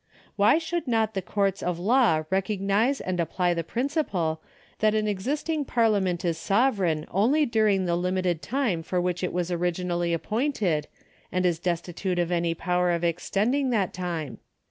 [0.35, 4.39] Why should not the courts of law recognise and apply the ])rinciple
[4.79, 9.51] that an existing Parliament is sovereign only during the limited time for which it was
[9.51, 10.87] originally appointed,
[11.31, 14.39] and is destitute of any power of extending that time